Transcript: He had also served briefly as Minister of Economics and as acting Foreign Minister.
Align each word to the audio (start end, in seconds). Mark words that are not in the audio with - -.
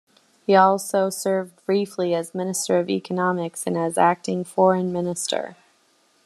He 0.47 0.53
had 0.53 0.61
also 0.61 1.11
served 1.11 1.63
briefly 1.67 2.15
as 2.15 2.33
Minister 2.33 2.79
of 2.79 2.89
Economics 2.89 3.67
and 3.67 3.77
as 3.77 3.99
acting 3.99 4.43
Foreign 4.43 4.91
Minister. 4.91 5.55